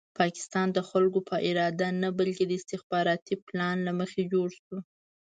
پاکستان 0.19 0.67
د 0.73 0.79
خلکو 0.89 1.19
په 1.29 1.35
اراده 1.49 1.87
نه 2.03 2.09
بلکې 2.19 2.43
د 2.47 2.51
استخباراتي 2.59 3.35
پلان 3.45 3.77
له 3.87 3.91
مخې 3.99 4.21
جوړ 4.33 4.49
شو. 4.61 4.77